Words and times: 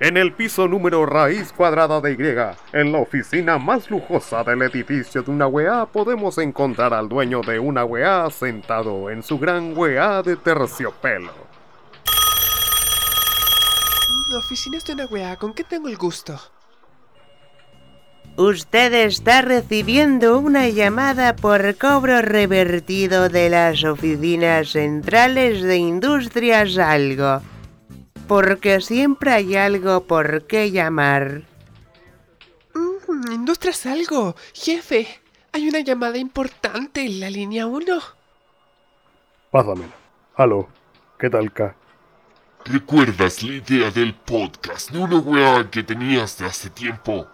En 0.00 0.16
el 0.16 0.32
piso 0.32 0.68
número 0.68 1.04
raíz 1.06 1.52
cuadrada 1.52 2.00
de 2.00 2.12
Y, 2.12 2.76
en 2.76 2.92
la 2.92 2.98
oficina 2.98 3.58
más 3.58 3.90
lujosa 3.90 4.44
del 4.44 4.62
edificio 4.62 5.22
de 5.22 5.30
una 5.32 5.48
weá, 5.48 5.86
podemos 5.86 6.38
encontrar 6.38 6.94
al 6.94 7.08
dueño 7.08 7.40
de 7.40 7.58
una 7.58 7.84
weá 7.84 8.30
sentado 8.30 9.10
en 9.10 9.24
su 9.24 9.40
gran 9.40 9.76
weá 9.76 10.22
de 10.22 10.36
terciopelo. 10.36 11.32
La 14.30 14.38
oficina 14.38 14.78
es 14.78 14.84
de 14.84 14.92
una 14.92 15.06
weá, 15.06 15.34
¿con 15.36 15.52
qué 15.52 15.64
tengo 15.64 15.88
el 15.88 15.96
gusto? 15.96 16.38
Usted 18.36 18.94
está 18.94 19.42
recibiendo 19.42 20.38
una 20.38 20.68
llamada 20.68 21.34
por 21.34 21.76
cobro 21.76 22.22
revertido 22.22 23.28
de 23.28 23.50
las 23.50 23.82
oficinas 23.82 24.68
centrales 24.68 25.60
de 25.60 25.76
Industrias 25.78 26.78
Algo. 26.78 27.42
Porque 28.28 28.82
siempre 28.82 29.32
hay 29.32 29.56
algo 29.56 30.02
por 30.02 30.46
qué 30.46 30.70
llamar. 30.70 31.44
Mm, 32.74 33.32
Industrias 33.32 33.86
Algo, 33.86 34.36
jefe. 34.52 35.08
Hay 35.52 35.66
una 35.66 35.80
llamada 35.80 36.18
importante 36.18 37.06
en 37.06 37.20
la 37.20 37.30
línea 37.30 37.66
1. 37.66 37.86
Pásamela. 39.50 39.94
Aló, 40.36 40.68
¿qué 41.18 41.30
tal, 41.30 41.50
K? 41.54 41.74
¿Recuerdas 42.66 43.42
la 43.42 43.54
idea 43.54 43.90
del 43.90 44.14
podcast 44.14 44.90
de 44.90 44.98
una 44.98 45.18
weá 45.20 45.70
que 45.70 45.82
tenías 45.82 46.36
de 46.36 46.44
hace 46.44 46.68
tiempo? 46.68 47.26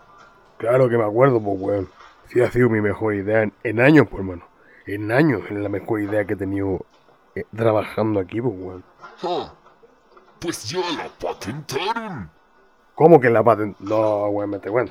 Claro 0.58 0.88
que 0.88 0.96
me 0.96 1.04
acuerdo, 1.04 1.42
pues, 1.42 1.56
weón. 1.60 1.88
Sí 2.32 2.40
ha 2.40 2.52
sido 2.52 2.70
mi 2.70 2.80
mejor 2.80 3.16
idea 3.16 3.42
en, 3.42 3.52
en 3.64 3.80
años, 3.80 4.06
pues, 4.08 4.20
hermano. 4.20 4.44
En 4.86 5.10
años 5.10 5.42
es 5.50 5.56
la 5.58 5.68
mejor 5.68 6.02
idea 6.02 6.24
que 6.24 6.34
he 6.34 6.36
tenido 6.36 6.86
eh, 7.34 7.44
trabajando 7.54 8.20
aquí, 8.20 8.40
pues, 8.40 8.54
weón. 8.56 8.84
Ah, 9.24 9.54
pues 10.44 10.68
ya 10.68 10.80
la 10.92 11.08
patentaron. 11.08 12.30
¿Cómo 12.94 13.18
que 13.18 13.30
la 13.30 13.42
patent? 13.42 13.78
No, 13.80 14.26
weón, 14.26 14.50
me 14.50 14.58
te. 14.58 14.68
No, 14.70 14.90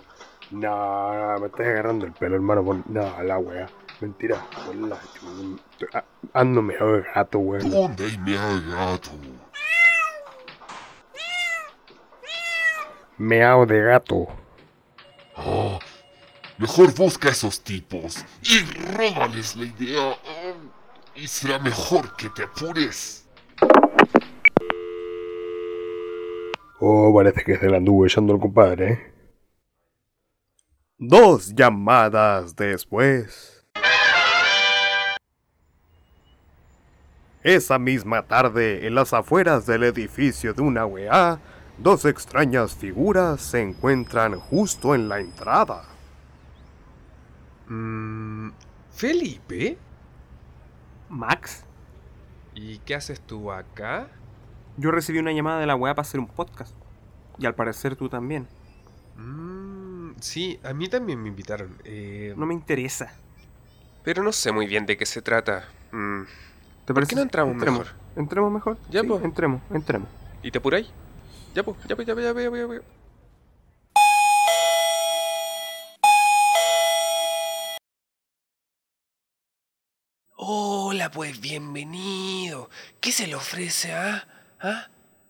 no, 0.51 1.39
me 1.39 1.45
estás 1.45 1.67
agarrando 1.67 2.07
el 2.07 2.11
pelo, 2.11 2.35
hermano. 2.35 2.65
Por... 2.65 2.89
No, 2.89 3.21
la 3.21 3.37
weá. 3.37 3.67
Mentira. 4.01 4.43
por 4.65 4.75
la 4.75 4.97
Ah, 5.93 6.03
Ando 6.33 6.63
mejor 6.63 7.03
de 7.03 7.11
gato, 7.13 7.37
weón. 7.37 7.69
¿Dónde 7.69 8.05
hay 8.05 8.17
me 8.17 8.35
ha 8.35 8.59
gato? 8.61 9.11
Meao 13.19 13.67
de 13.67 13.79
gato. 13.79 14.27
Ah, 15.37 15.77
mejor 16.57 16.95
busca 16.95 17.29
a 17.29 17.31
esos 17.31 17.61
tipos 17.61 18.25
y 18.41 18.59
róbales 18.97 19.55
la 19.55 19.65
idea. 19.65 20.17
ah, 20.25 20.53
y 21.15 21.27
será 21.27 21.59
mejor 21.59 22.15
que 22.15 22.29
te 22.29 22.43
apures. 22.43 23.22
Oh, 26.85 27.13
parece 27.15 27.45
que 27.45 27.57
se 27.57 27.69
la 27.69 27.77
anduvo 27.77 28.05
echando 28.05 28.33
el 28.33 28.41
compadre, 28.41 28.91
¿eh? 28.91 29.13
Dos 30.97 31.55
llamadas 31.55 32.57
después. 32.57 33.65
Esa 37.41 37.79
misma 37.79 38.23
tarde, 38.23 38.85
en 38.85 38.95
las 38.95 39.13
afueras 39.13 39.65
del 39.65 39.83
edificio 39.83 40.53
de 40.53 40.61
una 40.61 40.85
weá, 40.85 41.39
dos 41.77 42.03
extrañas 42.03 42.75
figuras 42.75 43.39
se 43.39 43.61
encuentran 43.61 44.37
justo 44.37 44.93
en 44.93 45.07
la 45.07 45.21
entrada. 45.21 45.85
Mmm. 47.69 48.49
Felipe. 48.91 49.77
Max, 51.07 51.63
¿Y 52.53 52.79
qué 52.79 52.95
haces 52.95 53.21
tú 53.21 53.53
acá? 53.53 54.09
Yo 54.77 54.91
recibí 54.91 55.19
una 55.19 55.31
llamada 55.31 55.59
de 55.59 55.65
la 55.67 55.75
weá 55.75 55.93
para 55.95 56.07
hacer 56.07 56.19
un 56.19 56.27
podcast. 56.27 56.73
Y 57.37 57.45
al 57.45 57.55
parecer 57.55 57.95
tú 57.95 58.09
también. 58.09 58.47
Mmm. 59.17 60.11
Sí, 60.19 60.59
a 60.63 60.73
mí 60.73 60.87
también 60.87 61.21
me 61.21 61.27
invitaron. 61.29 61.77
Eh, 61.83 62.33
No 62.37 62.45
me 62.45 62.53
interesa. 62.53 63.13
Pero 64.03 64.23
no 64.23 64.31
sé 64.31 64.51
muy 64.51 64.67
bien 64.67 64.85
de 64.85 64.97
qué 64.97 65.05
se 65.05 65.21
trata. 65.21 65.65
Mm, 65.91 66.23
¿Te 66.85 66.93
¿Por 66.93 67.07
qué 67.07 67.15
no 67.15 67.21
entramos 67.21 67.55
mejor? 67.55 67.87
¿Entremos 68.15 68.51
mejor? 68.51 68.77
Ya, 68.89 69.01
Sí, 69.01 69.07
po. 69.07 69.19
Entremos, 69.19 69.61
entremos. 69.71 70.07
¿Y 70.41 70.51
te 70.51 70.57
apuráis? 70.57 70.87
Ya, 71.55 71.63
pues, 71.63 71.77
ya, 71.87 71.95
pues, 71.95 72.07
ya, 72.07 72.13
pues, 72.13 72.25
ya, 72.25 72.33
pues, 72.33 72.43
ya, 72.43 72.49
pues, 72.49 72.61
ya, 72.61 72.67
pues. 72.67 72.81
Hola, 80.35 81.11
pues 81.11 81.39
bienvenido. 81.39 82.69
¿Qué 82.99 83.11
se 83.11 83.27
le 83.27 83.35
ofrece, 83.35 83.93
ah? 83.93 84.27
¿Ah? 84.63 84.87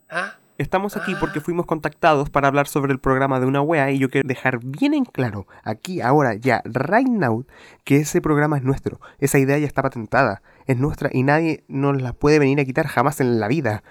¿Ah? 0.10 0.36
Estamos 0.60 0.96
aquí 0.96 1.14
Ah. 1.16 1.18
porque 1.20 1.42
fuimos 1.42 1.66
contactados 1.66 2.30
para 2.30 2.48
hablar 2.48 2.68
sobre 2.68 2.94
el 2.94 3.00
programa 3.00 3.40
de 3.40 3.48
una 3.48 3.62
wea 3.62 3.90
y 3.90 3.98
yo 3.98 4.10
quiero 4.12 4.28
dejar 4.28 4.60
bien 4.60 4.94
en 4.94 5.04
claro, 5.06 5.48
aquí, 5.64 6.00
ahora, 6.00 6.36
ya, 6.36 6.62
right 6.66 7.08
now, 7.08 7.46
que 7.84 7.98
ese 7.98 8.22
programa 8.22 8.58
es 8.58 8.64
nuestro. 8.64 9.02
Esa 9.18 9.40
idea 9.40 9.58
ya 9.58 9.66
está 9.66 9.82
patentada, 9.82 10.44
es 10.68 10.78
nuestra 10.78 11.10
y 11.12 11.24
nadie 11.24 11.64
nos 11.68 12.00
la 12.00 12.14
puede 12.14 12.38
venir 12.38 12.60
a 12.60 12.66
quitar 12.66 12.88
jamás 12.88 13.20
en 13.20 13.40
la 13.40 13.48
vida. 13.48 13.84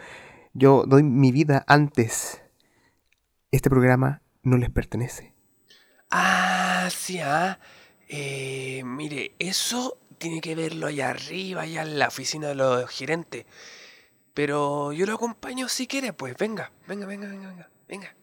Yo 0.55 0.85
doy 0.87 1.03
mi 1.03 1.33
vida 1.33 1.65
antes. 1.67 2.41
Este 3.51 3.69
programa 3.69 4.23
no 4.45 4.57
les 4.57 4.71
pertenece. 4.71 5.35
Ah, 6.11 6.89
sí, 6.91 7.19
ah. 7.19 7.59
Eh, 8.09 8.83
mire, 8.85 9.35
eso 9.41 9.99
tiene 10.19 10.41
que 10.41 10.55
verlo 10.55 10.87
allá 10.87 11.11
arriba, 11.11 11.63
allá 11.63 11.83
en 11.83 11.99
la 11.99 12.09
oficina 12.09 12.49
de 12.49 12.55
los 12.55 12.89
gerentes. 12.89 13.47
Pero 14.35 14.93
yo 14.93 15.05
lo 15.07 15.15
acompaño 15.15 15.69
si 15.69 15.87
quiere, 15.87 16.13
pues 16.13 16.37
venga, 16.37 16.73
venga, 16.87 17.07
venga, 17.07 17.29
venga, 17.29 17.49
venga, 17.49 17.71
venga. 17.89 18.15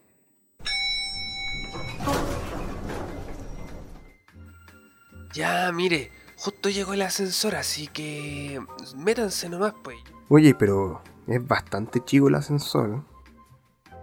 Ya, 5.32 5.70
mire, 5.72 6.10
justo 6.36 6.68
llegó 6.68 6.94
el 6.94 7.02
ascensor, 7.02 7.54
así 7.54 7.86
que 7.86 8.60
métanse 8.96 9.48
nomás, 9.48 9.74
pues. 9.84 9.98
Oye, 10.28 10.54
pero 10.54 11.02
es 11.28 11.46
bastante 11.46 12.04
chico 12.04 12.28
el 12.28 12.34
ascensor. 12.34 13.04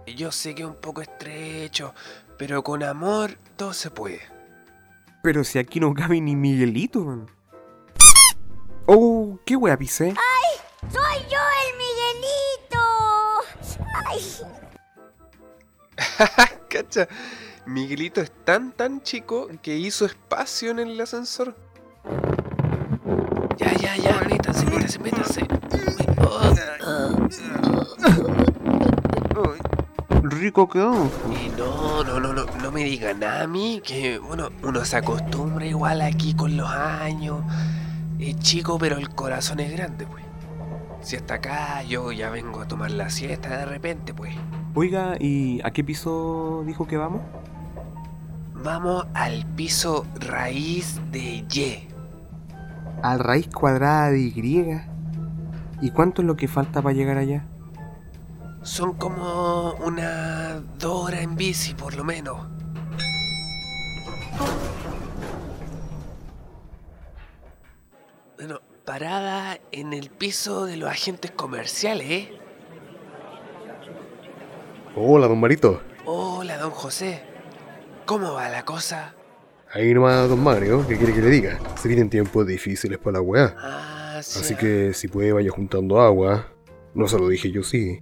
Yo 0.06 0.32
sé 0.32 0.54
que 0.54 0.62
es 0.62 0.68
un 0.68 0.80
poco 0.80 1.02
estrecho, 1.02 1.94
pero 2.38 2.64
con 2.64 2.82
amor 2.82 3.38
todo 3.56 3.74
se 3.74 3.90
puede. 3.90 4.22
Pero 5.22 5.44
si 5.44 5.58
aquí 5.58 5.80
no 5.80 5.92
cabe 5.92 6.20
ni 6.22 6.34
Miguelito. 6.34 7.00
man. 7.00 7.26
Oh, 8.86 9.38
qué 9.44 9.54
wea 9.54 9.76
pisé. 9.76 10.14
¡Soy 10.90 11.18
yo! 11.30 11.37
¡Ay! 11.37 11.37
Cacha, 16.68 17.08
Miguelito 17.66 18.20
es 18.20 18.30
tan 18.44 18.72
tan 18.72 19.02
chico 19.02 19.48
que 19.62 19.76
hizo 19.76 20.06
espacio 20.06 20.70
en 20.70 20.78
el 20.80 21.00
ascensor. 21.00 21.56
Ya, 23.56 23.72
ya, 23.74 23.96
ya, 23.96 24.20
métanse, 24.28 24.66
métanse, 24.66 24.98
métanse. 24.98 25.46
Rico 30.22 30.68
quedó. 30.68 31.10
Y 31.32 31.48
no, 31.58 32.04
no, 32.04 32.20
no, 32.20 32.32
no, 32.32 32.44
no 32.44 32.72
me 32.72 32.84
diga 32.84 33.12
nada 33.12 33.42
a 33.42 33.46
mí, 33.46 33.82
que 33.84 34.18
bueno, 34.18 34.50
uno 34.62 34.84
se 34.84 34.96
acostumbra 34.96 35.66
igual 35.66 36.00
aquí 36.00 36.34
con 36.34 36.56
los 36.56 36.68
años. 36.70 37.42
Es 38.18 38.36
chico, 38.38 38.78
pero 38.78 38.98
el 38.98 39.10
corazón 39.10 39.60
es 39.60 39.72
grande, 39.72 40.06
pues. 40.06 40.27
Si 41.00 41.16
hasta 41.16 41.34
acá 41.34 41.82
yo 41.82 42.12
ya 42.12 42.30
vengo 42.30 42.60
a 42.60 42.68
tomar 42.68 42.90
la 42.90 43.10
siesta 43.10 43.56
de 43.58 43.64
repente, 43.64 44.12
pues. 44.12 44.34
Oiga, 44.74 45.16
¿y 45.18 45.60
a 45.64 45.70
qué 45.70 45.84
piso 45.84 46.64
dijo 46.66 46.86
que 46.86 46.96
vamos? 46.96 47.22
Vamos 48.54 49.06
al 49.14 49.46
piso 49.54 50.04
raíz 50.18 51.00
de 51.12 51.46
Y. 51.50 51.88
Al 53.02 53.20
raíz 53.20 53.48
cuadrada 53.48 54.10
de 54.10 54.20
Y. 54.20 54.80
¿Y 55.80 55.90
cuánto 55.90 56.22
es 56.22 56.26
lo 56.26 56.36
que 56.36 56.48
falta 56.48 56.82
para 56.82 56.94
llegar 56.94 57.18
allá? 57.18 57.44
Son 58.62 58.94
como 58.94 59.74
una 59.74 60.60
dos 60.78 61.06
horas 61.06 61.22
en 61.22 61.36
bici, 61.36 61.74
por 61.74 61.94
lo 61.94 62.02
menos. 62.02 62.57
Parada 68.88 69.60
en 69.70 69.92
el 69.92 70.08
piso 70.08 70.64
de 70.64 70.78
los 70.78 70.88
agentes 70.88 71.30
comerciales, 71.30 72.10
¿eh? 72.10 72.32
Hola, 74.96 75.28
don 75.28 75.38
Marito. 75.38 75.82
Hola, 76.06 76.56
don 76.56 76.70
José. 76.70 77.20
¿Cómo 78.06 78.32
va 78.32 78.48
la 78.48 78.64
cosa? 78.64 79.14
Ahí 79.74 79.92
nomás, 79.92 80.26
don 80.30 80.42
Mario, 80.42 80.86
¿qué 80.88 80.96
quiere 80.96 81.12
que 81.12 81.20
le 81.20 81.28
diga? 81.28 81.58
Se 81.76 81.86
vienen 81.86 82.08
tiempos 82.08 82.46
difíciles 82.46 82.96
para 82.96 83.18
la 83.18 83.20
weá. 83.20 83.54
Ah, 83.58 84.20
sí. 84.22 84.40
Así 84.40 84.54
que 84.56 84.94
si 84.94 85.06
puede 85.06 85.34
vaya 85.34 85.50
juntando 85.50 86.00
agua. 86.00 86.46
No 86.94 87.08
se 87.08 87.18
lo 87.18 87.28
dije 87.28 87.50
yo 87.50 87.62
sí. 87.62 88.00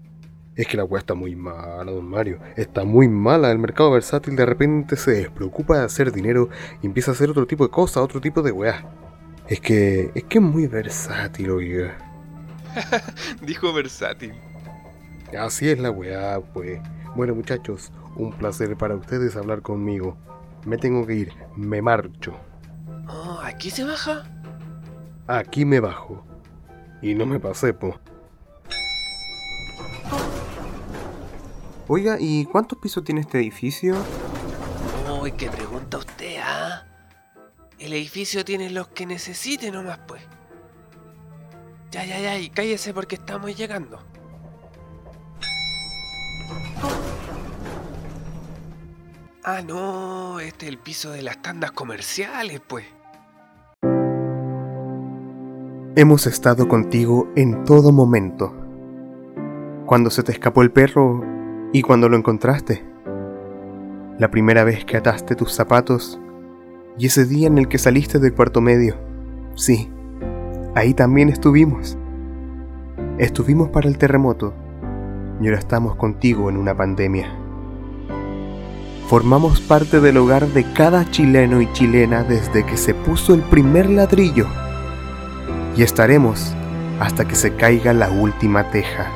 Es 0.55 0.69
que 0.69 0.77
la 0.77 0.85
weá 0.85 1.01
está 1.01 1.15
muy 1.15 1.35
mala, 1.35 1.91
don 1.91 2.09
Mario. 2.09 2.39
Está 2.55 2.85
muy 2.85 3.09
mala. 3.09 3.51
El 3.51 3.59
mercado 3.59 3.91
versátil 3.91 4.37
de 4.37 4.47
repente 4.47 4.95
se 4.95 5.11
despreocupa 5.11 5.79
de 5.79 5.85
hacer 5.85 6.13
dinero 6.13 6.49
y 6.81 6.87
empieza 6.87 7.11
a 7.11 7.15
hacer 7.15 7.29
otro 7.29 7.45
tipo 7.45 7.65
de 7.65 7.71
cosas, 7.71 8.05
otro 8.05 8.21
tipo 8.21 8.41
de 8.41 8.53
weá. 8.53 8.89
Es 9.49 9.61
que. 9.61 10.11
es 10.15 10.25
que 10.25 10.39
es 10.39 10.45
muy 10.45 10.67
versátil, 10.67 11.51
oiga. 11.51 11.97
Dijo 13.43 13.73
versátil. 13.73 14.35
Así 15.39 15.69
es 15.69 15.79
la 15.79 15.91
weá, 15.91 16.41
pues. 16.41 16.81
Bueno 17.15 17.35
muchachos, 17.35 17.93
un 18.17 18.33
placer 18.33 18.77
para 18.77 18.97
ustedes 18.97 19.37
hablar 19.37 19.63
conmigo. 19.63 20.17
Me 20.65 20.79
tengo 20.79 21.07
que 21.07 21.15
ir, 21.15 21.33
me 21.55 21.81
marcho. 21.81 22.37
Oh, 23.09 23.41
¿aquí 23.43 23.71
se 23.71 23.85
baja? 23.85 24.25
Aquí 25.29 25.65
me 25.65 25.81
bajo. 25.81 26.25
Y 27.01 27.15
no 27.15 27.25
me 27.25 27.39
pasé, 27.39 27.73
po. 27.73 27.99
Oiga, 31.89 32.17
¿y 32.19 32.47
cuántos 32.47 32.79
pisos 32.81 33.05
tiene 33.05 33.21
este 33.21 33.39
edificio? 33.39 33.95
Uy, 35.21 35.31
qué 35.33 35.49
pregunta 35.49 35.99
usted, 35.99 36.39
¿ah? 36.43 36.86
El 37.79 37.93
edificio 37.93 38.45
tiene 38.45 38.71
los 38.71 38.89
que 38.89 39.05
necesite 39.05 39.71
nomás, 39.71 39.99
pues. 40.07 40.23
Ya, 41.91 42.05
ya, 42.05 42.19
ya, 42.19 42.39
y 42.39 42.49
cállese 42.49 42.95
porque 42.95 43.17
estamos 43.17 43.55
llegando. 43.55 43.99
Ah, 49.45 49.63
no, 49.63 50.41
este 50.41 50.67
es 50.67 50.73
el 50.73 50.79
piso 50.79 51.13
de 51.13 51.23
las 51.23 51.41
tandas 51.43 51.73
comerciales, 51.73 52.61
pues. 52.67 52.87
Hemos 55.95 56.27
estado 56.27 56.69
contigo 56.69 57.29
en 57.37 57.65
todo 57.65 57.93
momento. 57.93 58.55
Cuando 59.87 60.11
se 60.11 60.23
te 60.23 60.33
escapó 60.33 60.63
el 60.63 60.73
perro 60.73 61.23
y 61.73 61.83
cuando 61.83 62.09
lo 62.09 62.17
encontraste. 62.17 62.85
La 64.19 64.31
primera 64.31 64.65
vez 64.65 64.85
que 64.85 64.97
ataste 64.97 65.37
tus 65.37 65.53
zapatos 65.53 66.19
y 66.99 67.07
ese 67.07 67.25
día 67.25 67.47
en 67.47 67.59
el 67.59 67.69
que 67.69 67.79
saliste 67.79 68.19
del 68.19 68.35
cuarto 68.35 68.61
medio. 68.61 68.97
Sí, 69.55 69.91
ahí 70.75 70.95
también 70.95 71.29
estuvimos. 71.29 71.97
Estuvimos 73.19 73.69
para 73.71 73.89
el 73.89 73.99
terremoto 73.99 74.55
y 75.41 75.47
ahora 75.47 75.59
estamos 75.59 75.97
contigo 75.97 76.49
en 76.49 76.57
una 76.57 76.77
pandemia. 76.77 77.29
Formamos 79.09 79.61
parte 79.61 80.01
del 80.01 80.17
hogar 80.17 80.49
de 80.49 80.65
cada 80.73 81.09
chileno 81.11 81.61
y 81.61 81.73
chilena 81.73 82.25
desde 82.25 82.65
que 82.67 82.77
se 82.77 82.93
puso 82.93 83.35
el 83.35 83.43
primer 83.43 83.89
ladrillo 83.89 84.47
y 85.77 85.83
estaremos 85.83 86.55
hasta 86.99 87.27
que 87.27 87.37
se 87.37 87.55
caiga 87.55 87.93
la 87.93 88.11
última 88.11 88.71
teja. 88.71 89.07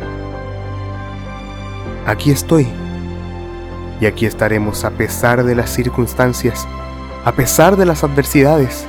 Aquí 2.07 2.31
estoy 2.31 2.69
y 4.01 4.07
aquí 4.07 4.27
estaremos 4.27 4.85
a 4.85 4.91
pesar 4.91 5.45
de 5.45 5.55
las 5.55 5.71
circunstancias, 5.71 6.69
a 7.25 7.33
pesar 7.33 7.77
de 7.77 7.85
las 7.85 8.03
adversidades, 8.03 8.87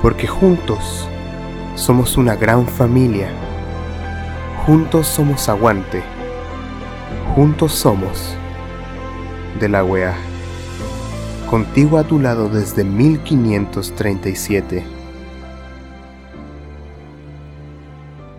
porque 0.00 0.26
juntos 0.26 1.06
somos 1.74 2.16
una 2.16 2.34
gran 2.34 2.66
familia. 2.66 3.28
Juntos 4.64 5.06
somos 5.06 5.48
aguante. 5.48 6.02
Juntos 7.34 7.72
somos 7.72 8.34
de 9.60 9.68
la 9.68 9.84
UEA. 9.84 10.14
Contigo 11.50 11.98
a 11.98 12.04
tu 12.04 12.18
lado 12.18 12.48
desde 12.48 12.84
1537. 12.84 14.84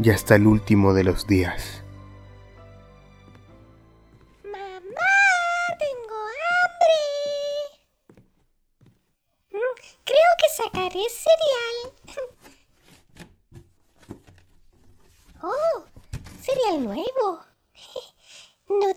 Y 0.02 0.10
hasta 0.10 0.36
el 0.36 0.48
último 0.48 0.94
de 0.94 1.04
los 1.04 1.28
días. 1.28 1.84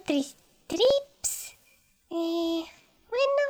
Nutristrips. 0.02 1.56
Eh, 2.10 2.64
bueno, 3.08 3.42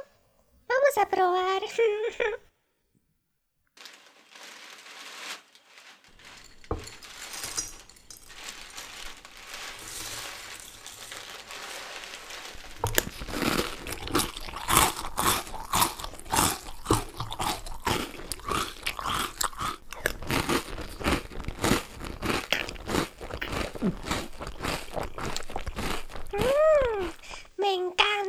vamos 0.68 0.98
a 1.00 1.08
probar. 1.08 1.62
Mm, 26.32 27.08
me 27.82 27.88
encanta. 27.88 28.21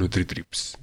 Nutritrips. 0.00 0.78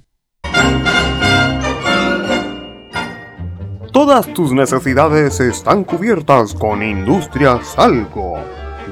Todas 3.92 4.32
tus 4.32 4.52
necesidades 4.52 5.40
están 5.40 5.82
cubiertas 5.82 6.54
con 6.54 6.84
Industrias 6.84 7.76
Algo. 7.76 8.38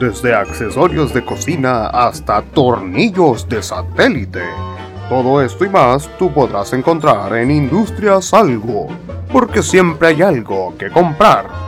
Desde 0.01 0.35
accesorios 0.35 1.15
de 1.15 1.25
cocina 1.25 1.87
hasta 1.87 2.43
tornillos 2.43 3.49
de 3.49 3.63
satélite. 3.63 4.43
Todo 5.09 5.41
esto 5.41 5.65
y 5.65 5.69
más 5.69 6.11
tú 6.19 6.33
podrás 6.35 6.73
encontrar 6.73 7.33
en 7.37 7.53
Industrias 7.53 8.35
Algo, 8.35 8.89
porque 9.33 9.63
siempre 9.63 10.09
hay 10.09 10.23
algo 10.23 10.75
que 10.77 10.91
comprar. 10.91 11.66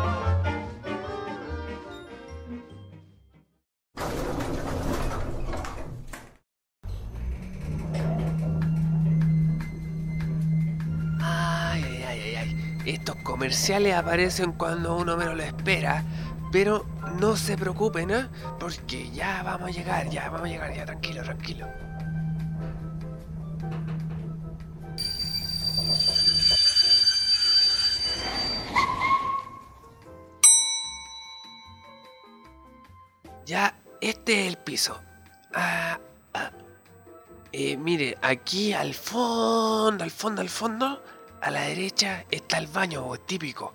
Estos 12.86 13.16
comerciales 13.16 13.94
aparecen 13.94 14.52
cuando 14.52 14.96
uno 14.96 15.16
menos 15.16 15.36
lo 15.36 15.42
espera. 15.42 16.04
Pero 16.50 16.86
no 17.20 17.36
se 17.36 17.58
preocupen, 17.58 18.10
¿eh? 18.10 18.26
Porque 18.58 19.10
ya 19.10 19.42
vamos 19.42 19.68
a 19.68 19.72
llegar, 19.72 20.08
ya 20.08 20.30
vamos 20.30 20.46
a 20.46 20.50
llegar, 20.50 20.74
ya 20.74 20.86
tranquilo, 20.86 21.22
tranquilo. 21.22 21.66
Ya, 33.44 33.74
este 34.02 34.42
es 34.42 34.48
el 34.48 34.58
piso. 34.58 35.00
Ah, 35.54 35.98
ah. 36.34 36.50
Eh, 37.52 37.76
mire, 37.78 38.16
aquí 38.20 38.74
al 38.74 38.92
fondo, 38.94 40.04
al 40.04 40.10
fondo, 40.10 40.42
al 40.42 40.50
fondo, 40.50 41.02
a 41.42 41.50
la 41.50 41.62
derecha 41.62 42.24
está 42.30 42.58
el 42.58 42.66
baño 42.66 43.04
típico. 43.26 43.74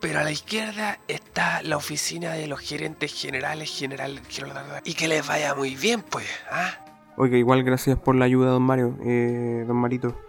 Pero 0.00 0.20
a 0.20 0.24
la 0.24 0.30
izquierda 0.30 0.98
está 1.08 1.62
la 1.62 1.76
oficina 1.78 2.32
de 2.34 2.46
los 2.46 2.60
gerentes 2.60 3.12
generales, 3.14 3.70
general, 3.76 4.20
general- 4.28 4.82
y 4.84 4.92
que 4.94 5.08
les 5.08 5.26
vaya 5.26 5.54
muy 5.54 5.74
bien, 5.74 6.02
pues, 6.02 6.26
¿ah? 6.50 6.70
Oiga, 7.16 7.38
igual 7.38 7.62
gracias 7.62 7.98
por 7.98 8.14
la 8.14 8.26
ayuda, 8.26 8.50
don 8.50 8.62
Mario. 8.62 8.94
Eh, 9.04 9.64
don 9.66 9.76
Marito. 9.76 10.20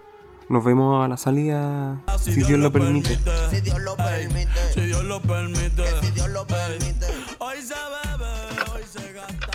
Nos 0.48 0.64
vemos 0.64 1.04
a 1.04 1.10
la 1.10 1.18
salida, 1.18 1.98
si 2.22 2.32
Dios 2.32 2.58
lo 2.58 2.72
permite. 2.72 3.20
Si 3.50 3.60
Dios 3.60 3.80
lo 3.82 3.98
permite. 3.98 4.74
Si 4.74 4.80
Dios 4.80 5.04
lo 5.04 5.22
permite. 5.22 5.84
Si 6.02 6.12
Dios 6.12 6.30
lo 6.30 6.48
permite. 6.48 7.08
Hoy 7.40 7.58
se 7.62 7.74
bebe, 7.74 8.72
hoy 8.74 8.84
se 8.90 9.12
gasta. 9.12 9.52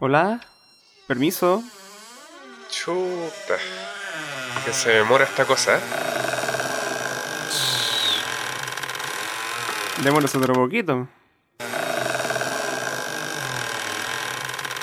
Hola, 0.00 0.40
permiso. 1.06 1.62
Chuta. 2.68 3.54
Que 4.64 4.72
se 4.72 4.90
demora 4.90 5.24
esta 5.24 5.44
cosa, 5.44 5.76
¿eh? 5.76 5.80
Démonos 10.02 10.34
otro 10.34 10.54
poquito. 10.54 11.08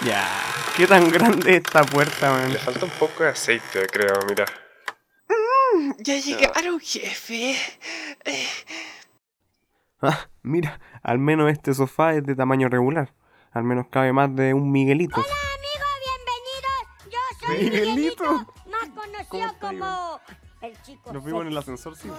Ya. 0.06 0.28
¿Qué 0.76 0.88
tan 0.88 1.10
grande 1.10 1.52
es 1.52 1.58
esta 1.58 1.84
puerta, 1.84 2.32
man? 2.32 2.52
Le 2.54 2.60
falta 2.60 2.86
un 2.86 2.92
poco 2.92 3.24
de 3.24 3.30
aceite, 3.30 3.86
creo, 3.88 4.16
mira. 4.28 4.46
ya 6.00 6.18
llegaron, 6.18 6.80
jefe. 6.80 7.56
Ah, 10.02 10.30
mira, 10.42 10.80
al 11.04 11.20
menos 11.20 11.52
este 11.52 11.74
sofá 11.74 12.14
es 12.16 12.24
de 12.26 12.36
tamaño 12.36 12.70
regular. 12.70 13.14
Al 13.52 13.64
menos 13.64 13.88
cabe 13.90 14.14
más 14.14 14.34
de 14.36 14.54
un 14.54 14.72
Miguelito. 14.72 15.16
Amigos, 15.16 15.36
bienvenidos. 16.06 17.12
Yo 17.12 17.20
soy 17.40 17.58
Miguelito. 17.58 18.24
Miguelito, 18.24 18.24
más 18.24 18.46
¿Cómo 18.46 18.69
conocido 19.28 19.60
como 19.60 20.22
el 20.62 20.82
chico. 20.84 21.14
Nos 21.14 21.24
vimos 21.24 21.42
en 21.44 21.48
el 21.50 21.58
ascensor, 21.58 21.96
sí. 21.96 22.10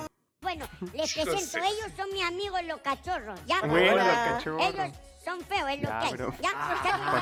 Bueno, 0.43 0.67
les 0.95 1.13
presento, 1.13 1.59
ellos 1.59 1.93
son 1.97 2.11
mis 2.13 2.25
amigos 2.25 2.61
los 2.65 2.81
cachorros. 2.81 3.39
¿ya? 3.47 3.61
Bueno, 3.63 3.97
los 3.97 4.07
Ah, 4.07 4.33
cachorros. 4.39 4.63
Ellos 4.67 4.97
son 5.25 5.41
feos, 5.45 5.71
es 5.71 5.83
lo 5.83 5.89
Ya, 5.89 5.99
que 6.01 6.07
hay. 6.07 6.13
pero- 6.13 6.35
¿ya? 6.41 6.53
¿Para 6.53 6.83
qué 6.83 6.89
tan 6.89 7.01
Ah, 7.03 7.21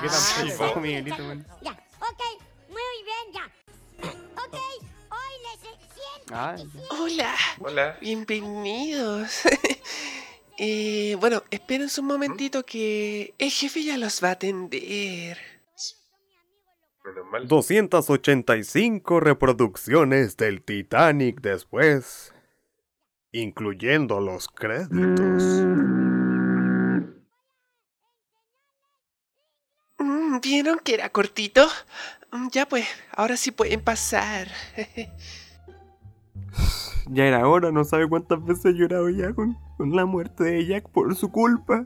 feo, 0.56 0.74
sí, 0.74 0.80
Miguelito, 0.80 1.16
sí, 1.16 1.22
man? 1.22 1.46
Ya, 1.62 1.72
ok, 1.72 2.22
muy 2.68 3.04
bien, 3.04 3.32
ya. 3.34 3.44
Ok, 4.36 4.54
hoy 5.10 5.34
les 5.42 5.60
siento. 5.60 6.32
Ay, 6.32 6.70
Hola. 6.90 7.34
Hola. 7.60 7.96
Bienvenidos. 8.00 9.40
eh, 10.58 11.16
bueno, 11.18 11.42
esperen 11.50 11.88
un 11.98 12.04
momentito 12.06 12.64
que 12.64 13.34
el 13.38 13.50
jefe 13.50 13.82
ya 13.82 13.96
los 13.98 14.22
va 14.22 14.28
a 14.28 14.32
atender. 14.32 15.57
Menos 17.08 17.30
mal. 17.30 17.48
285 17.48 19.20
reproducciones 19.20 20.36
del 20.36 20.62
Titanic 20.62 21.40
después, 21.40 22.34
incluyendo 23.32 24.20
los 24.20 24.48
créditos. 24.48 25.42
Mm, 29.98 30.40
¿Vieron 30.42 30.78
que 30.84 30.94
era 30.94 31.08
cortito? 31.10 31.66
Mm, 32.32 32.48
Ya 32.52 32.66
pues, 32.66 32.86
ahora 33.16 33.36
sí 33.36 33.50
pueden 33.50 33.80
pasar. 33.80 34.48
ya 37.10 37.24
era 37.24 37.48
hora, 37.48 37.72
no 37.72 37.84
sabe 37.84 38.08
cuántas 38.08 38.44
veces 38.44 38.66
he 38.66 38.72
llorado 38.74 39.08
ya 39.08 39.32
con, 39.32 39.56
con 39.76 39.94
la 39.96 40.04
muerte 40.04 40.44
de 40.44 40.66
Jack 40.66 40.88
por 40.90 41.14
su 41.16 41.30
culpa. 41.32 41.84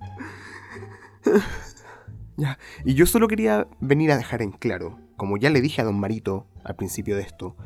ya, 2.36 2.58
y 2.84 2.94
yo 2.94 3.06
solo 3.06 3.28
quería 3.28 3.66
venir 3.80 4.10
a 4.12 4.16
dejar 4.16 4.42
en 4.42 4.50
claro, 4.52 4.98
como 5.16 5.36
ya 5.36 5.50
le 5.50 5.60
dije 5.60 5.80
a 5.82 5.84
don 5.84 5.98
Marito 5.98 6.46
al 6.64 6.76
principio 6.76 7.16
de 7.16 7.22
esto, 7.22 7.56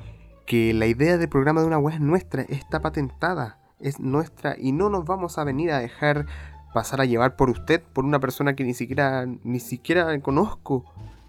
que 0.47 0.73
la 0.73 0.87
idea 0.87 1.19
del 1.19 1.29
programa 1.29 1.61
de 1.61 1.67
una 1.67 1.79
web 1.79 1.95
es 1.95 2.01
nuestra, 2.01 2.43
está 2.43 2.81
patentada, 2.81 3.59
es 3.81 4.01
nuestra 4.01 4.57
y 4.59 4.73
no 4.73 4.89
nos 4.89 5.05
vamos 5.05 5.39
a 5.39 5.45
venir 5.45 5.71
a 5.73 5.79
dejar 5.79 6.27
pasar 6.73 7.01
a 7.01 7.05
llevar 7.05 7.37
por 7.37 7.51
usted, 7.51 7.83
por 7.93 8.05
una 8.05 8.21
persona 8.21 8.55
que 8.55 8.63
ni 8.65 8.75
siquiera 8.75 9.27
ni 9.45 9.61
siquiera 9.61 10.19
conozco. 10.21 10.85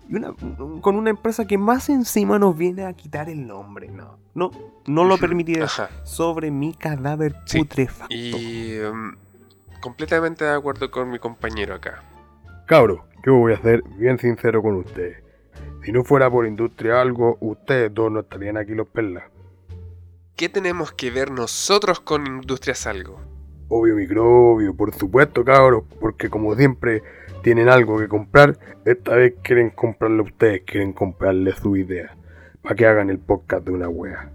Y 0.09 0.15
una, 0.15 0.33
con 0.81 0.95
una 0.95 1.09
empresa 1.09 1.45
que 1.45 1.57
más 1.57 1.89
encima 1.89 2.39
nos 2.39 2.57
viene 2.57 2.85
a 2.85 2.93
quitar 2.93 3.29
el 3.29 3.45
nombre. 3.45 3.89
No, 3.89 4.19
no, 4.35 4.51
no 4.85 5.03
lo 5.03 5.17
permitiré 5.17 5.63
Ajá. 5.63 5.89
sobre 6.03 6.51
mi 6.51 6.73
cadáver 6.73 7.35
Sí, 7.45 7.59
putrefacto. 7.59 8.15
Y 8.15 8.77
mm, 8.93 9.79
completamente 9.81 10.45
de 10.45 10.51
acuerdo 10.51 10.89
con 10.91 11.09
mi 11.09 11.19
compañero 11.19 11.75
acá. 11.75 12.03
Cabro, 12.65 13.05
yo 13.25 13.35
voy 13.35 13.53
a 13.53 13.61
ser 13.61 13.83
bien 13.97 14.17
sincero 14.19 14.61
con 14.61 14.75
usted. 14.75 15.23
Si 15.83 15.91
no 15.91 16.03
fuera 16.03 16.29
por 16.29 16.45
industria 16.45 17.01
algo, 17.01 17.37
ustedes 17.39 17.93
dos 17.93 18.11
no 18.11 18.21
estarían 18.21 18.57
aquí 18.57 18.73
los 18.73 18.87
perlas. 18.87 19.23
¿Qué 20.35 20.49
tenemos 20.49 20.91
que 20.91 21.09
ver 21.09 21.31
nosotros 21.31 21.99
con 21.99 22.27
Industrias 22.27 22.85
Algo? 22.85 23.19
Obvio 23.69 23.95
microbio, 23.95 24.75
por 24.75 24.93
supuesto, 24.93 25.43
cabros, 25.43 25.83
porque 25.99 26.29
como 26.29 26.55
siempre 26.55 27.01
tienen 27.41 27.69
algo 27.69 27.97
que 27.97 28.07
comprar, 28.07 28.57
esta 28.85 29.15
vez 29.15 29.35
quieren 29.41 29.71
comprarle 29.71 30.19
a 30.19 30.23
ustedes, 30.23 30.61
quieren 30.65 30.93
comprarle 30.93 31.53
su 31.53 31.75
idea, 31.75 32.15
para 32.61 32.75
que 32.75 32.85
hagan 32.85 33.09
el 33.09 33.19
podcast 33.19 33.65
de 33.65 33.71
una 33.71 33.89
wea. 33.89 34.31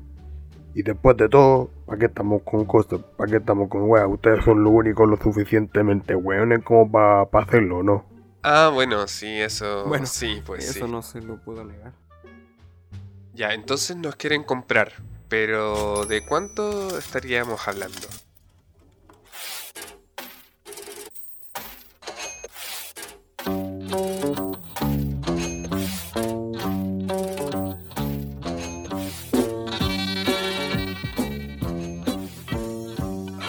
Y 0.74 0.82
después 0.82 1.16
de 1.18 1.28
todo, 1.28 1.70
¿para 1.86 1.98
qué 1.98 2.06
estamos 2.06 2.42
con 2.42 2.64
cosas? 2.64 3.00
¿Para 3.16 3.30
qué 3.30 3.36
estamos 3.36 3.68
con 3.68 3.82
weas? 3.82 4.06
Ustedes 4.08 4.44
son 4.44 4.64
los 4.64 4.72
únicos 4.72 5.08
lo 5.08 5.16
suficientemente 5.18 6.14
weones 6.14 6.64
como 6.64 6.90
para 6.90 7.22
hacerlo, 7.32 7.82
¿no? 7.82 8.11
Ah, 8.42 8.70
bueno, 8.72 9.06
sí, 9.06 9.40
eso. 9.40 9.84
Bueno, 9.86 10.06
sí, 10.06 10.42
pues 10.44 10.64
Eso 10.68 10.86
sí. 10.86 10.92
no 10.92 11.02
se 11.02 11.20
lo 11.20 11.36
puedo 11.36 11.64
negar. 11.64 11.92
Ya, 13.34 13.54
entonces 13.54 13.96
nos 13.96 14.16
quieren 14.16 14.42
comprar. 14.44 14.92
Pero 15.28 16.04
¿de 16.06 16.26
cuánto 16.26 16.98
estaríamos 16.98 17.66
hablando? 17.66 18.08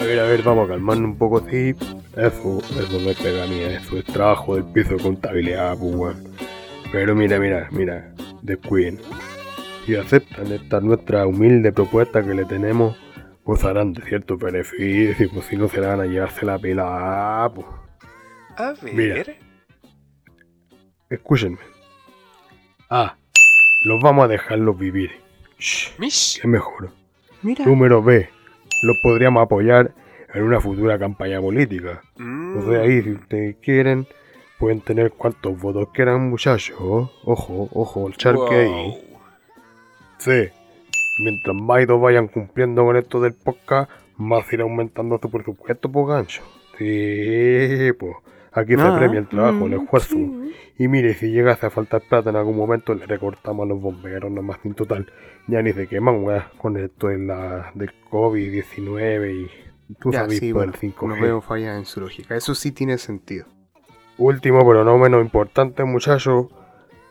A 0.00 0.04
ver, 0.04 0.20
a 0.20 0.24
ver, 0.24 0.42
vamos 0.42 0.66
a 0.66 0.68
calmarnos 0.72 1.10
un 1.10 1.18
poco, 1.18 1.40
sí. 1.50 1.74
Eso, 2.16 2.58
eso 2.58 3.00
no 3.00 3.10
es 3.10 3.18
pega 3.18 3.46
mía, 3.46 3.76
eso 3.76 3.98
es 3.98 4.04
trabajo 4.04 4.54
del 4.54 4.64
piso 4.66 4.96
de 4.96 5.02
contabilidad, 5.02 5.76
pues, 5.78 5.94
weón. 5.94 6.24
Pero 6.92 7.14
mira, 7.14 7.40
mira, 7.40 7.68
mira, 7.72 8.14
descuiden. 8.42 9.00
Si 9.84 9.96
aceptan 9.96 10.52
esta 10.52 10.80
nuestra 10.80 11.26
humilde 11.26 11.72
propuesta 11.72 12.24
que 12.24 12.34
le 12.34 12.44
tenemos, 12.44 12.96
gozarán 13.44 13.92
de 13.92 14.02
ciertos 14.02 14.38
beneficios, 14.38 15.30
pues 15.32 15.46
si 15.46 15.56
no 15.56 15.68
se 15.68 15.80
la 15.80 15.88
van 15.88 16.00
a 16.02 16.06
llevarse 16.06 16.46
la 16.46 16.58
pela, 16.58 17.50
pues. 17.52 17.66
A 18.56 18.74
ver. 18.80 18.94
Mira. 18.94 19.24
Escúchenme. 21.10 21.58
Ah, 22.88 23.16
los 23.84 24.00
vamos 24.00 24.24
a 24.24 24.28
dejarlos 24.28 24.78
vivir. 24.78 25.10
Shh, 25.58 25.98
es 26.00 26.44
mejor. 26.44 26.90
Mira, 27.42 27.64
Número 27.66 28.02
B, 28.02 28.28
los 28.84 28.96
podríamos 29.02 29.42
apoyar 29.42 29.92
en 30.34 30.42
una 30.42 30.60
futura 30.60 30.98
campaña 30.98 31.40
política. 31.40 32.02
Mm, 32.18 32.58
O 32.58 32.62
sea, 32.70 32.80
ahí, 32.82 33.02
si 33.02 33.12
ustedes 33.12 33.56
quieren, 33.62 34.06
pueden 34.58 34.80
tener 34.80 35.12
cuantos 35.12 35.58
votos 35.60 35.88
quieran, 35.94 36.28
muchachos. 36.30 36.76
Ojo, 36.80 37.68
ojo, 37.72 38.08
el 38.08 38.14
charque 38.16 38.54
ahí. 38.54 38.66
wow. 38.68 38.94
Sí. 40.18 40.48
Mientras 41.22 41.54
más 41.54 41.82
idos 41.82 42.00
vayan 42.00 42.26
cumpliendo 42.28 42.84
con 42.84 42.96
esto 42.96 43.20
del 43.20 43.34
podcast, 43.34 43.90
más 44.16 44.52
irá 44.52 44.64
aumentando 44.64 45.18
su 45.22 45.30
presupuesto, 45.30 45.90
por 45.90 46.08
gancho. 46.08 46.42
Sí, 46.78 47.92
pues. 47.98 48.16
Aquí 48.52 48.76
se 48.76 48.82
Ah, 48.82 48.96
premia 48.98 49.18
el 49.18 49.26
trabajo, 49.28 49.66
el 49.66 49.72
mm, 49.78 49.82
esfuerzo. 49.82 50.14
sí. 50.14 50.40
Y 50.78 50.88
mire, 50.88 51.14
si 51.14 51.30
llegase 51.30 51.66
a 51.66 51.70
faltar 51.70 52.02
plata 52.08 52.30
en 52.30 52.36
algún 52.36 52.56
momento, 52.56 52.94
le 52.94 53.06
recortamos 53.06 53.64
a 53.64 53.68
los 53.68 53.80
bomberos 53.80 54.30
nomás 54.30 54.58
en 54.64 54.74
total. 54.74 55.06
Ya 55.46 55.60
ni 55.62 55.72
se 55.72 55.86
queman, 55.86 56.22
weá, 56.24 56.50
con 56.58 56.76
esto 56.76 57.08
de 57.08 57.18
la, 57.18 57.70
del 57.74 57.92
COVID-19 58.10 59.32
y 59.44 59.50
tú 60.00 60.10
Ya, 60.12 60.20
sabes 60.20 60.38
sí, 60.38 60.52
por 60.52 60.66
bueno, 60.66 60.72
el 60.72 60.94
5G. 60.94 61.08
no 61.08 61.20
veo 61.22 61.40
fallas 61.40 61.76
en 61.78 61.84
su 61.86 62.00
lógica. 62.00 62.36
Eso 62.36 62.54
sí 62.54 62.72
tiene 62.72 62.98
sentido. 62.98 63.46
Último, 64.18 64.66
pero 64.66 64.84
no 64.84 64.96
menos 64.98 65.22
importante, 65.22 65.84
muchachos. 65.84 66.46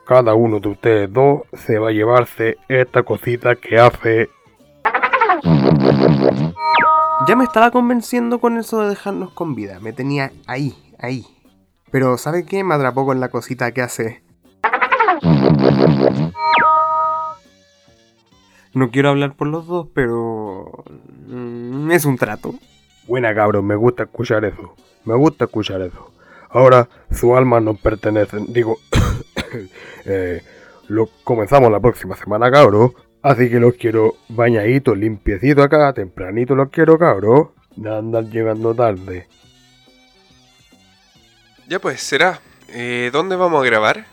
Cada 0.07 0.33
uno 0.33 0.59
de 0.59 0.69
ustedes 0.69 1.11
dos 1.13 1.41
se 1.53 1.79
va 1.79 1.89
a 1.89 1.91
llevarse 1.91 2.57
esta 2.67 3.03
cosita 3.03 3.55
que 3.55 3.79
hace. 3.79 4.29
Ya 7.27 7.35
me 7.37 7.45
estaba 7.45 7.71
convenciendo 7.71 8.39
con 8.39 8.57
eso 8.57 8.81
de 8.81 8.89
dejarnos 8.89 9.31
con 9.31 9.55
vida. 9.55 9.79
Me 9.79 9.93
tenía 9.93 10.31
ahí, 10.45 10.75
ahí. 10.99 11.25
Pero 11.91 12.17
¿sabe 12.17 12.45
qué? 12.45 12.63
Me 12.63 12.73
atrapó 12.75 13.05
con 13.05 13.19
la 13.19 13.29
cosita 13.29 13.71
que 13.71 13.81
hace. 13.81 14.23
No 18.73 18.89
quiero 18.89 19.09
hablar 19.09 19.35
por 19.35 19.47
los 19.47 19.67
dos, 19.67 19.87
pero... 19.93 20.83
mm, 21.25 21.91
es 21.91 22.05
un 22.05 22.17
trato. 22.17 22.55
Buena 23.07 23.33
cabrón, 23.35 23.65
me 23.65 23.75
gusta 23.75 24.03
escuchar 24.03 24.45
eso. 24.45 24.75
Me 25.05 25.15
gusta 25.15 25.45
escuchar 25.45 25.81
eso. 25.81 26.11
Ahora, 26.49 26.87
su 27.11 27.35
alma 27.35 27.59
nos 27.59 27.79
pertenece. 27.79 28.37
Digo, 28.47 28.77
eh, 30.05 30.41
lo 30.87 31.09
comenzamos 31.23 31.71
la 31.71 31.79
próxima 31.79 32.15
semana, 32.15 32.51
cabros. 32.51 32.91
Así 33.21 33.49
que 33.49 33.59
los 33.59 33.73
quiero 33.75 34.15
bañaditos, 34.29 34.97
limpiecitos 34.97 35.65
acá, 35.65 35.93
tempranito 35.93 36.55
los 36.55 36.69
quiero, 36.69 36.97
cabros. 36.97 37.49
No 37.75 37.95
andar 37.95 38.25
llegando 38.25 38.75
tarde. 38.75 39.27
Ya 41.67 41.79
pues, 41.79 42.01
será. 42.01 42.39
Eh, 42.67 43.09
¿Dónde 43.11 43.35
vamos 43.35 43.63
a 43.63 43.65
grabar? 43.65 44.12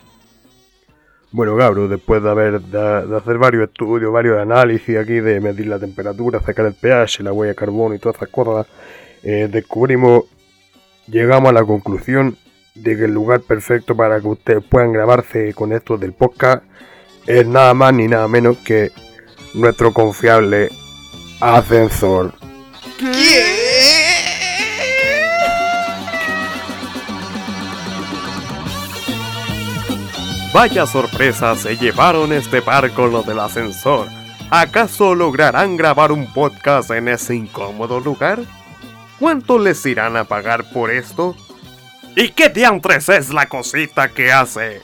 Bueno, 1.33 1.57
cabros, 1.57 1.89
después 1.89 2.23
de 2.23 2.31
haber 2.31 2.61
de, 2.61 3.17
hacer 3.17 3.39
varios 3.39 3.69
estudios, 3.69 4.13
varios 4.13 4.39
análisis 4.41 4.97
aquí, 4.97 5.21
de 5.21 5.41
medir 5.41 5.69
la 5.69 5.79
temperatura, 5.79 6.41
sacar 6.41 6.67
el 6.67 6.75
pH, 6.75 7.23
la 7.23 7.33
huella 7.33 7.51
de 7.51 7.57
carbono 7.57 7.95
y 7.95 8.01
todas 8.01 8.17
esas 8.17 8.31
cosas, 8.31 8.67
eh, 9.23 9.49
descubrimos, 9.51 10.25
llegamos 11.07 11.51
a 11.51 11.53
la 11.53 11.65
conclusión 11.65 12.37
de 12.75 12.97
que 12.97 13.05
el 13.05 13.15
lugar 13.15 13.43
perfecto 13.43 13.97
para 13.97 14.21
que 14.21 14.27
ustedes 14.27 14.65
puedan 14.65 14.93
grabarse 14.93 15.55
con 15.55 15.73
esto 15.73 15.97
del 15.97 16.15
podcast 16.15 16.65
es 17.27 17.47
nada 17.47 17.75
más 17.75 17.95
ni 17.95 18.09
nada 18.09 18.27
menos 18.27 18.57
que 18.59 18.91
nuestro 19.55 19.93
confiable 19.93 20.69
ascensor. 21.41 22.35
Vaya 30.53 30.85
sorpresa 30.85 31.55
se 31.55 31.77
llevaron 31.77 32.33
este 32.33 32.61
par 32.61 32.91
con 32.91 33.13
lo 33.13 33.23
del 33.23 33.39
ascensor. 33.39 34.09
¿Acaso 34.51 35.15
lograrán 35.15 35.77
grabar 35.77 36.11
un 36.11 36.27
podcast 36.33 36.91
en 36.91 37.07
ese 37.07 37.37
incómodo 37.37 38.01
lugar? 38.01 38.41
¿Cuánto 39.21 39.61
les 39.61 39.87
irán 39.87 40.17
a 40.17 40.25
pagar 40.25 40.65
por 40.73 40.91
esto? 40.91 41.37
¿Y 42.17 42.31
qué 42.31 42.49
diantres 42.49 43.09
es 43.11 43.33
la 43.33 43.47
cosita 43.47 44.09
que 44.09 44.33
hace? 44.33 44.83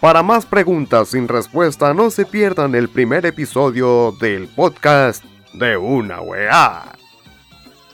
Para 0.00 0.24
más 0.24 0.46
preguntas 0.46 1.10
sin 1.10 1.28
respuesta, 1.28 1.94
no 1.94 2.10
se 2.10 2.26
pierdan 2.26 2.74
el 2.74 2.88
primer 2.88 3.26
episodio 3.26 4.12
del 4.20 4.48
podcast 4.48 5.22
de 5.52 5.76
una 5.76 6.20
weá. 6.20 6.96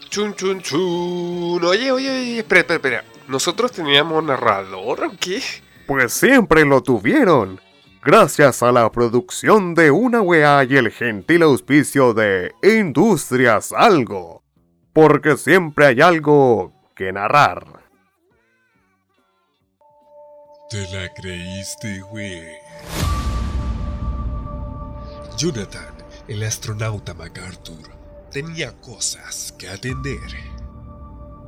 Chun, 0.08 0.34
chun, 0.34 0.62
chun. 0.62 1.62
Oye, 1.62 1.92
oye, 1.92 2.10
oye, 2.10 2.38
espera, 2.38 2.74
espera. 2.74 3.04
¿Nosotros 3.28 3.72
teníamos 3.72 4.22
narrador 4.22 5.04
o 5.04 5.12
qué? 5.18 5.42
Pues 5.86 6.12
siempre 6.12 6.64
lo 6.64 6.82
tuvieron. 6.82 7.60
Gracias 8.04 8.62
a 8.62 8.70
la 8.70 8.90
producción 8.92 9.74
de 9.74 9.90
una 9.90 10.20
weá 10.20 10.62
y 10.62 10.76
el 10.76 10.90
gentil 10.92 11.42
auspicio 11.42 12.14
de 12.14 12.52
Industrias 12.62 13.72
Algo. 13.72 14.44
Porque 14.92 15.36
siempre 15.36 15.86
hay 15.86 16.00
algo 16.00 16.72
que 16.94 17.12
narrar. 17.12 17.66
Te 20.70 20.82
la 20.92 21.12
creíste, 21.14 22.00
güey. 22.00 22.44
Jonathan, 25.36 25.94
el 26.28 26.42
astronauta 26.44 27.12
MacArthur, 27.12 27.90
tenía 28.30 28.72
cosas 28.80 29.52
que 29.58 29.68
atender. 29.68 30.55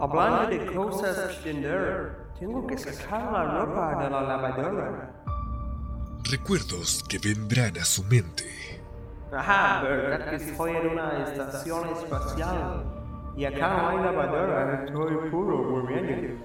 Hablando 0.00 0.48
de 0.50 0.72
cosas 0.72 1.18
a 1.18 1.24
atender, 1.24 2.16
tengo 2.38 2.64
que 2.68 2.78
sacar 2.78 3.32
la 3.32 3.64
ropa 3.64 4.04
de 4.04 4.10
la 4.10 4.20
lavadora. 4.20 5.24
Recuerdos 6.30 7.02
que 7.08 7.18
vendrán 7.18 7.76
a 7.78 7.84
su 7.84 8.04
mente. 8.04 8.44
Ajá, 9.32 9.82
verdad 9.82 10.30
que 10.30 10.36
estoy 10.36 10.76
en 10.76 10.88
una 10.88 11.24
estación 11.24 11.88
espacial. 11.96 12.84
Y 13.36 13.44
acá 13.44 13.68
no 13.68 13.88
hay 13.88 14.04
lavadora, 14.04 14.84
estoy 14.84 15.30
puro 15.30 15.58
muriendo. 15.64 16.44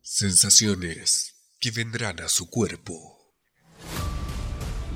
Sensaciones 0.00 1.34
que 1.60 1.70
vendrán 1.70 2.20
a 2.20 2.28
su 2.28 2.48
cuerpo. 2.48 3.13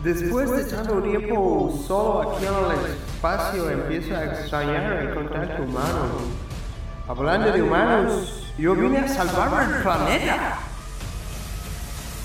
Después 0.02 0.50
de 0.50 0.64
tanto 0.64 1.02
tiempo 1.02 1.84
solo 1.86 2.30
aquí 2.30 2.46
en 2.46 2.54
el 2.54 2.86
espacio, 2.92 3.70
empiezo 3.70 4.16
a 4.16 4.24
extrañar 4.24 4.92
el 4.92 5.14
contacto 5.14 5.62
humano. 5.64 6.38
Hablando 7.08 7.50
de 7.50 7.62
humanos, 7.62 8.52
yo 8.56 8.74
vine 8.74 8.98
a 8.98 9.08
salvar 9.08 9.68
el 9.68 9.82
planeta. 9.82 10.60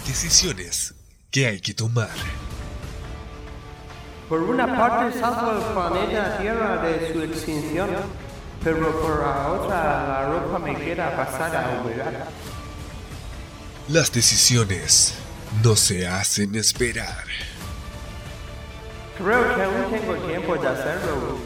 Decisiones 0.05 0.93
que 1.31 1.47
hay 1.47 1.59
que 1.59 1.73
tomar. 1.73 2.09
Por 4.29 4.43
una 4.43 4.67
parte 4.67 5.19
salvo 5.19 5.51
el 5.51 5.73
planeta 5.73 6.37
Tierra 6.37 6.81
de 6.83 7.11
su 7.11 7.21
extinción, 7.21 7.89
pero 8.63 9.01
por 9.01 9.19
la 9.19 9.51
otra 9.51 10.07
la 10.07 10.29
ropa 10.29 10.59
me 10.59 10.75
queda 10.75 11.15
pasada 11.15 11.65
a 11.65 11.81
humedad. 11.81 12.25
Las 13.87 14.11
decisiones 14.11 15.15
no 15.63 15.75
se 15.75 16.07
hacen 16.07 16.55
esperar. 16.55 17.25
Creo 19.17 19.55
que 19.55 19.61
aún 19.61 19.91
tengo 19.91 20.15
tiempo 20.27 20.55
de 20.55 20.67
hacerlo. 20.67 21.37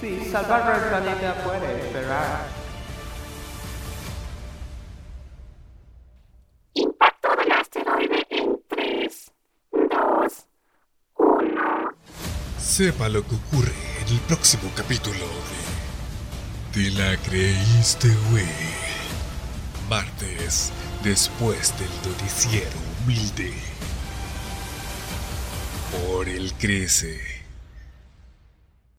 Sí, 0.00 0.28
salvar 0.30 0.82
el 0.82 0.88
planeta 0.88 1.34
puede 1.44 1.80
esperar. 1.80 2.62
Sepa 12.58 13.08
lo 13.10 13.22
que 13.26 13.34
ocurre 13.34 13.74
en 14.00 14.14
el 14.14 14.20
próximo 14.20 14.70
capítulo 14.74 15.26
de 16.72 16.90
Te 16.90 16.98
la 16.98 17.16
creíste, 17.18 18.08
güey. 18.30 18.46
Martes, 19.90 20.72
después 21.04 21.74
del 21.78 22.10
noticiero 22.10 22.70
humilde. 23.04 23.71
Por 25.92 26.26
el 26.26 26.54
crece. 26.54 27.31